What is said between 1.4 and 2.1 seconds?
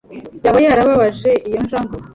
iyo njangwe?